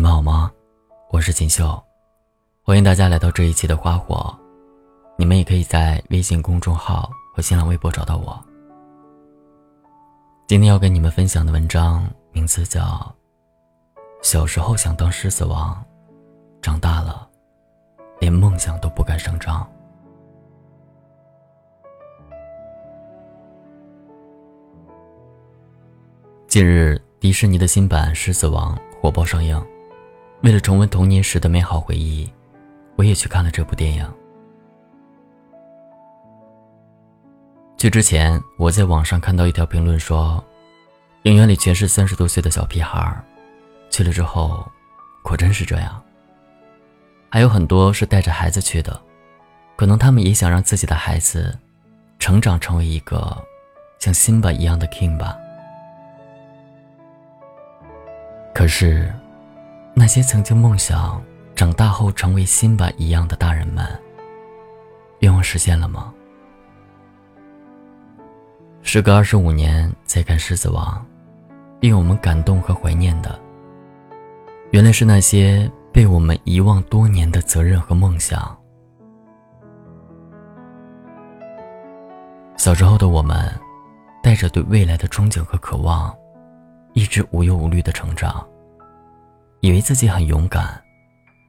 [0.00, 0.50] 你们好吗？
[1.10, 1.78] 我是锦绣，
[2.62, 4.34] 欢迎大家来到这一期的花火。
[5.18, 8.42] 你们也可以在微信公众号和新浪微博找到我。
[10.48, 12.02] 今天要跟你们分享的文章
[12.32, 12.80] 名字叫
[14.22, 15.84] 《小时候想当狮子王，
[16.62, 17.28] 长大了
[18.20, 19.62] 连梦想都不敢声张》。
[26.48, 29.62] 近日，迪士尼的新版《狮子王》火爆上映。
[30.42, 32.30] 为了重温童年时的美好回忆，
[32.96, 34.10] 我也去看了这部电影。
[37.76, 40.42] 去之前，我在网上看到一条评论说，
[41.24, 43.22] 影院里全是三十多岁的小屁孩儿
[43.90, 44.66] 去了之后，
[45.22, 46.02] 果真是这样。
[47.30, 49.00] 还有很多是带着孩子去的，
[49.76, 51.58] 可能他们也想让自己的孩子，
[52.18, 53.36] 成长成为一个
[53.98, 55.36] 像辛巴一样的 king 吧。
[58.54, 59.14] 可是，
[59.94, 61.22] 那些曾经梦想
[61.54, 63.86] 长大后成为辛巴一样的大人们，
[65.20, 66.12] 愿望实现了吗？
[68.82, 71.06] 时隔二十五年再看《狮子王》，
[71.80, 73.38] 令我们感动和怀念的，
[74.70, 78.56] 原来是那些被我们遗忘多年的责任和梦想。
[82.56, 83.52] 小时候的我们，
[84.22, 86.14] 带着对未来的憧憬和渴望。
[86.92, 88.44] 一直无忧无虑的成长，
[89.60, 90.80] 以为自己很勇敢，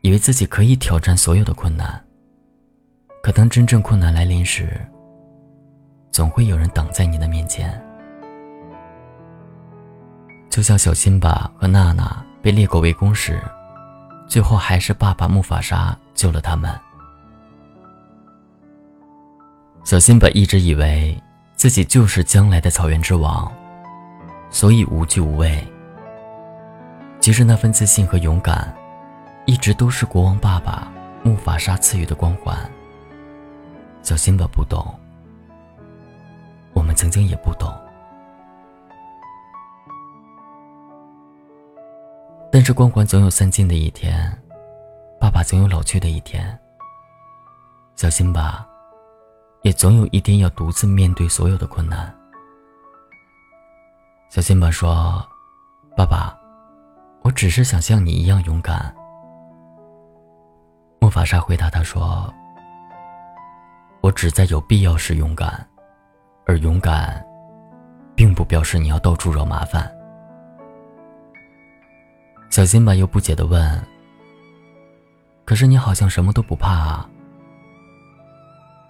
[0.00, 2.02] 以为自己可以挑战所有的困难。
[3.22, 4.80] 可当真正困难来临时，
[6.10, 7.80] 总会有人挡在你的面前。
[10.50, 13.40] 就像小辛巴和娜娜被猎狗围攻时，
[14.26, 16.76] 最后还是爸爸木法沙救了他们。
[19.84, 21.16] 小辛巴一直以为
[21.54, 23.50] 自己就是将来的草原之王。
[24.50, 25.66] 所以无惧无畏。
[27.22, 28.74] 其实那份自信和勇敢，
[29.46, 30.92] 一直都是国王爸爸
[31.22, 32.58] 木法沙赐予的光环。
[34.02, 34.92] 小辛巴不懂，
[36.72, 37.72] 我们曾经也不懂。
[42.50, 44.36] 但是光环总有散尽的一天，
[45.20, 46.58] 爸爸总有老去的一天。
[47.94, 48.66] 小辛巴，
[49.62, 52.12] 也总有一天要独自面对所有的困难。
[54.28, 55.24] 小辛巴说
[55.96, 56.36] ：“爸爸，
[57.22, 58.94] 我只是想像你一样勇敢。”
[61.00, 62.32] 木法沙回答他说
[64.00, 65.66] ：“我只在有必要时勇敢，
[66.46, 67.24] 而勇敢，
[68.14, 69.92] 并不表示你要到处惹麻烦。”
[72.50, 73.82] 小辛巴又不解的问
[75.44, 77.08] ：“可是你好像什么都不怕啊？”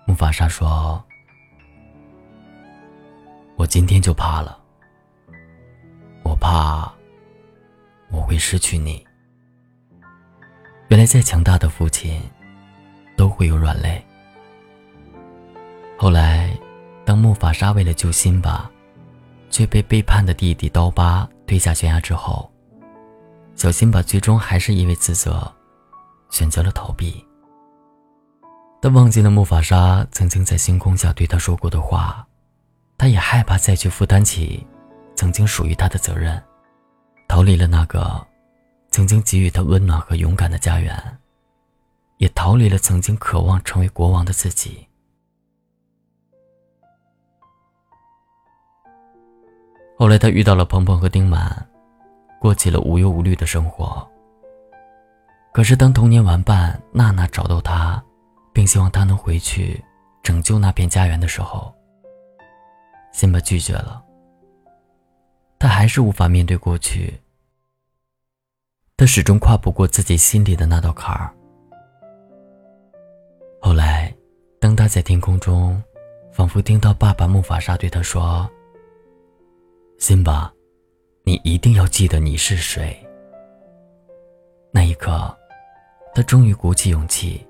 [0.05, 1.03] 木法沙说
[3.57, 4.59] ：“我今天就怕了。”
[6.25, 6.93] 我怕
[8.13, 9.05] 我会失去你。
[10.89, 12.23] 原来再强大的父亲
[13.17, 14.05] 都会有软肋。
[15.97, 16.57] 后来，
[17.05, 18.71] 当木法沙为了救辛巴，
[19.51, 22.53] 却被背叛的弟弟刀疤推下悬崖之后，
[23.55, 25.51] 小辛巴最终还是因为自责，
[26.31, 27.25] 选择了逃避。
[28.83, 32.27] 他忘记了木法沙曾经在星空下对他说过的话，
[32.99, 34.67] 他也害怕再去负担起。
[35.15, 36.43] 曾经属于他的责任，
[37.33, 38.23] 逃离了那个
[38.91, 40.95] 曾经给予他温暖和勇敢的家园，
[42.19, 44.87] 也逃离了曾经渴望成为国王的自己。
[49.97, 51.67] 后来，他遇到了鹏鹏和丁满，
[52.39, 54.07] 过起了无忧无虑的生活。
[55.55, 58.05] 可是，当童年玩伴娜娜找到他，
[58.53, 59.83] 并希望他能回去
[60.23, 61.75] 拯救那片家园的时候，
[63.11, 64.05] 辛巴拒绝了。
[65.63, 67.21] 他还是无法面对过去，
[68.97, 71.33] 他始终跨不过自己心里的那道坎儿。
[73.61, 74.13] 后来，
[74.59, 75.81] 当他在天空中，
[76.33, 78.51] 仿佛听到爸爸木法沙对他说
[80.01, 80.53] ：“辛巴，
[81.23, 83.01] 你一定要记得你是谁。”
[84.75, 85.33] 那一刻，
[86.13, 87.47] 他终于鼓起勇气，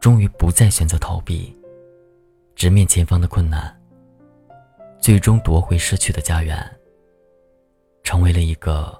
[0.00, 1.54] 终于不再选择逃避，
[2.54, 3.78] 直面前方的困难，
[4.98, 6.66] 最终夺回失去的家园。
[8.06, 8.96] 成为了一个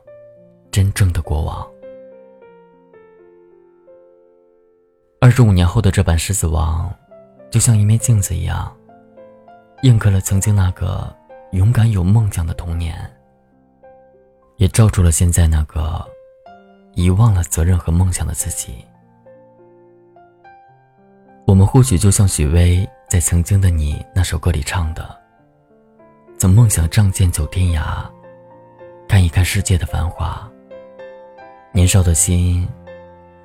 [0.72, 1.64] 真正的国王。
[5.20, 6.90] 二十五年后的这版《狮子王》，
[7.48, 8.76] 就像一面镜子一样，
[9.82, 11.14] 印刻了曾经那个
[11.52, 12.98] 勇敢有梦想的童年，
[14.56, 16.04] 也照出了现在那个
[16.94, 18.84] 遗忘了责任和梦想的自己。
[21.46, 25.16] 我们或许就像许巍在《曾经的你》那首歌里唱的
[26.38, 28.04] ：“曾梦想仗剑走天涯。”
[29.08, 30.50] 看一看世界的繁华，
[31.72, 32.68] 年少的心，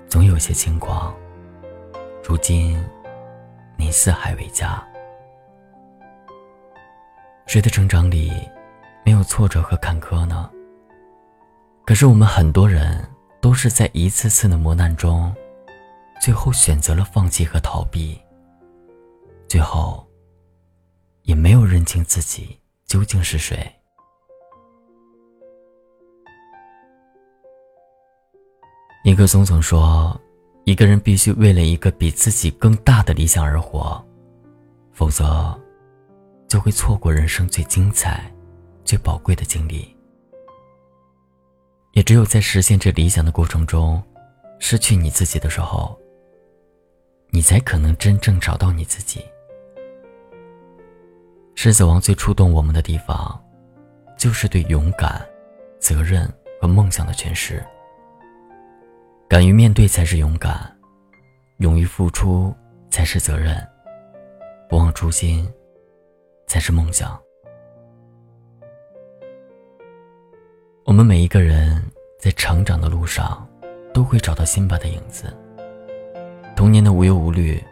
[0.10, 1.16] 总有些轻狂。
[2.24, 2.84] 如今，
[3.78, 4.86] 你四海为家。
[7.46, 8.31] 谁的成长里
[9.06, 10.50] 没有挫折和坎坷呢？
[11.86, 13.07] 可是我们很多人
[13.40, 15.34] 都是在一次次的磨难中，
[16.22, 18.19] 最后选择了放弃和逃避，
[19.48, 20.07] 最后
[21.24, 23.72] 也没有认清自己究竟是谁。
[29.03, 30.19] 尼克松曾说
[30.63, 34.03] ：“一个人必须为了一个比自己更大的理想而活，
[34.92, 35.57] 否则。”
[36.48, 38.30] 就会错过人生最精彩、
[38.83, 39.95] 最宝贵的经历。
[41.94, 44.03] 也只有在实现这理想的过程中，
[44.59, 45.97] 失去你自己的时候，
[47.30, 49.24] 你才可能真正找到你自己。
[51.56, 53.42] 狮子王最触动我们的地方，
[54.18, 55.25] 就是对勇敢、
[55.80, 57.65] 责任和梦想的诠释。
[59.31, 60.60] 敢于面对才是勇敢，
[61.60, 62.54] 勇于付出
[62.89, 63.66] 才是责任，
[64.68, 65.50] 不忘初心。
[66.48, 67.18] 才是梦想。
[70.83, 71.81] 我们每一个人
[72.19, 73.48] 在成长的路上，
[73.94, 75.33] 都会找到辛巴的影子。
[76.54, 77.63] 童年的无忧无虑，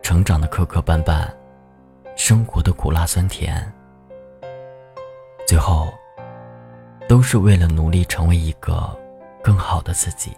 [0.00, 1.28] 成长的磕磕绊绊，
[2.16, 3.70] 生活的苦辣酸甜，
[5.46, 5.92] 最后，
[7.06, 8.98] 都是为了努力成为一个
[9.42, 10.34] 更好的自己。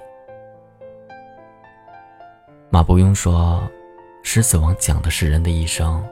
[2.71, 3.67] 马伯庸说
[4.23, 6.05] ：“狮子王讲的是人的一生。”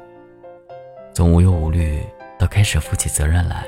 [1.13, 2.03] 从无忧无虑
[2.39, 3.67] 到开始负起责任来，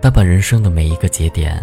[0.00, 1.60] 他把人生的每一个节点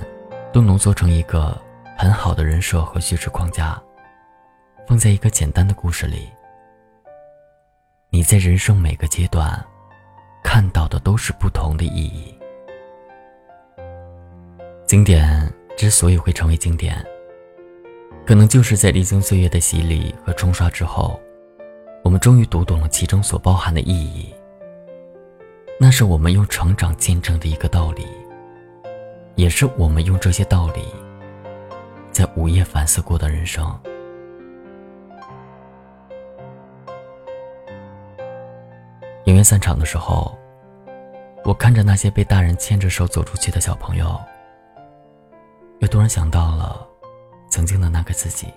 [0.52, 1.58] 都浓缩成一个
[1.98, 3.82] 很好的人设和叙事框架，
[4.86, 6.30] 放在一个简单的故事里。
[8.10, 9.66] 你在人生每个阶段
[10.44, 12.38] 看到的都是不同的意义。
[14.86, 17.06] 经典之所以会成为经典，
[18.30, 21.20] 可能就是在历经岁月的洗礼和冲刷之后。
[22.04, 24.32] 我们终于读懂了其中所包含的意义。
[25.80, 28.06] 那是我们用成长见证的一个道理，
[29.34, 30.84] 也是我们用这些道理，
[32.12, 33.68] 在午夜反思过的人生。
[39.26, 40.38] 影院散场的时候，
[41.44, 44.16] 我看着那些被大人牵着手走出去的小朋友，
[45.80, 46.86] 又突然想到了
[47.50, 48.48] 曾经的那个自己。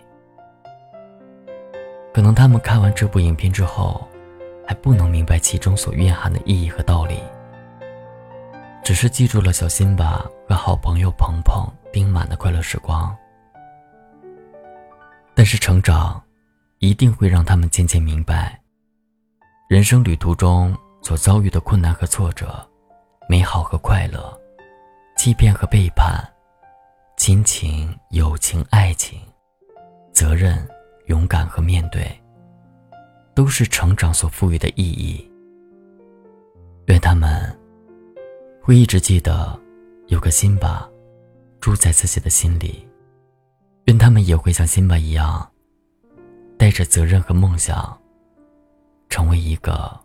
[2.15, 4.06] 可能他们看完这部影片之后，
[4.67, 7.19] 还不能明白其中所蕴含的意义和道理，
[8.85, 13.15] 只是记住了小辛巴和好朋友鹏鹏丁满的快乐时光。
[15.35, 16.23] 但是成长，
[16.79, 18.61] 一定会让他们渐渐明白，
[19.69, 22.62] 人生旅途中所遭遇的困难和挫折，
[23.27, 24.38] 美好和快乐，
[25.17, 26.23] 欺骗和背叛，
[27.25, 29.21] 亲情、友情、爱情，
[30.13, 30.59] 责任。
[31.07, 32.05] 勇敢和面对，
[33.33, 35.31] 都是成长所赋予的意义。
[36.87, 37.57] 愿他们
[38.61, 39.57] 会一直记得，
[40.09, 40.89] 有个辛巴
[41.61, 42.85] 住在自己的心里。
[43.85, 45.49] 愿他们也会像辛巴一样，
[46.59, 47.97] 带着责任和梦想，
[49.09, 49.97] 成为一个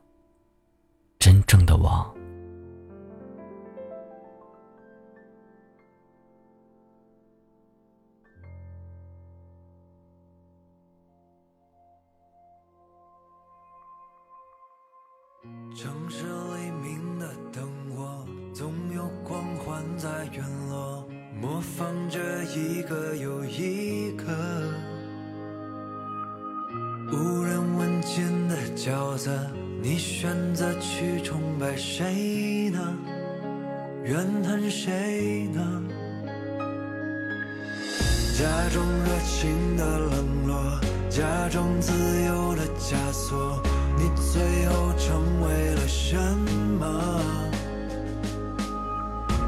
[1.18, 2.16] 真正的王。
[15.78, 21.07] 城市黎明的灯火，总有光环在陨落，
[21.40, 24.26] 模仿着一个又一个
[27.12, 29.30] 无人问津的角色。
[29.80, 32.98] 你选择去崇拜谁呢？
[34.04, 35.84] 怨恨谁呢？
[38.36, 41.94] 假装热情的冷落，假装自
[42.24, 43.62] 由的枷锁。
[43.97, 46.16] 你最后成为了什
[46.80, 46.85] 么？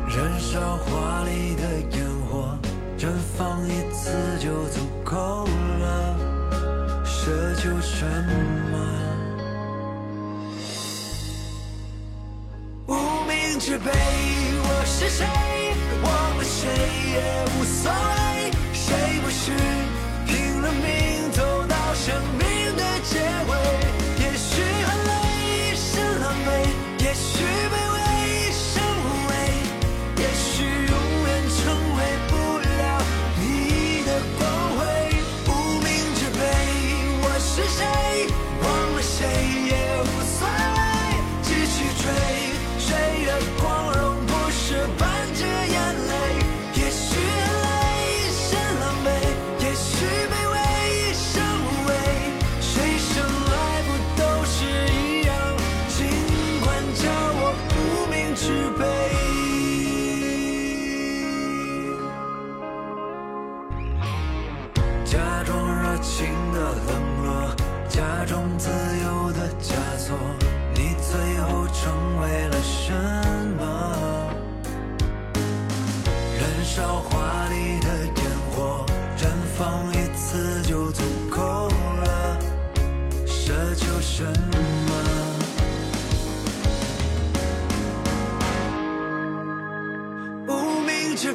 [0.08, 1.62] 燃烧华丽的
[1.96, 2.58] 烟火，
[2.98, 6.16] 绽放一次就足够了，
[7.06, 8.06] 奢求什
[8.72, 8.76] 么？
[12.88, 12.94] 无
[13.28, 15.26] 名之辈，我是谁？
[16.02, 16.68] 忘了谁
[17.14, 19.52] 也无所谓，谁不是
[20.26, 23.54] 拼了命走到生命的结尾？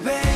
[0.04, 0.33] baby.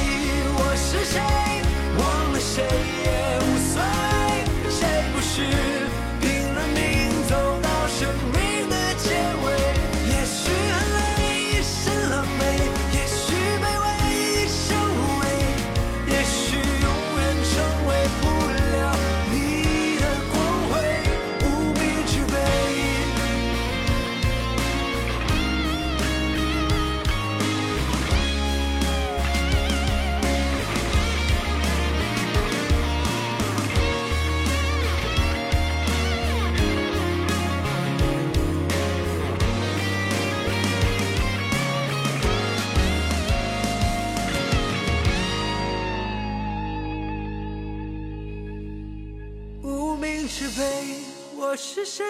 [51.61, 52.07] 是谁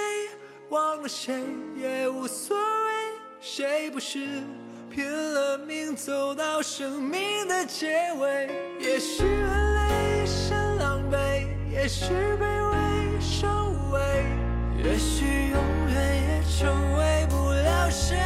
[0.68, 1.42] 忘了谁
[1.74, 2.62] 也无所谓，
[3.40, 4.42] 谁不是
[4.90, 12.04] 拼了命走到生命的结尾，也许很累一身狼狈，也许
[12.38, 15.58] 卑微受无屈，也许永
[15.94, 15.96] 远
[16.28, 18.18] 也成为不了谁。